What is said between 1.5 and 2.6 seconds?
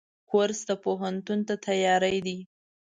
تیاری دی.